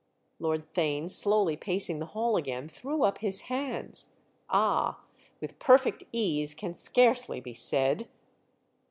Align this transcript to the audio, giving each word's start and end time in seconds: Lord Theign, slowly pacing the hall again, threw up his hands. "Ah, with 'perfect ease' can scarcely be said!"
Lord 0.39 0.73
Theign, 0.73 1.11
slowly 1.11 1.55
pacing 1.55 1.99
the 1.99 2.07
hall 2.07 2.35
again, 2.35 2.67
threw 2.67 3.03
up 3.03 3.19
his 3.19 3.41
hands. 3.41 4.07
"Ah, 4.49 5.03
with 5.39 5.59
'perfect 5.59 6.05
ease' 6.11 6.55
can 6.55 6.73
scarcely 6.73 7.39
be 7.39 7.53
said!" 7.53 8.07